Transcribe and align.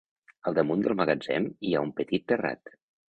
Al 0.51 0.55
damunt 0.59 0.85
del 0.87 0.95
magatzem 1.01 1.45
hi 1.69 1.75
ha 1.75 1.83
un 1.89 1.93
petit 2.01 2.27
terrat. 2.33 2.73